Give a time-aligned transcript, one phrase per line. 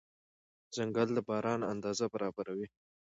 [0.75, 2.67] ځنګل د باران اندازه برابروي.